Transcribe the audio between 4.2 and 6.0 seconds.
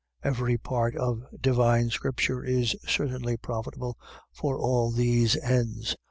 for all these ends.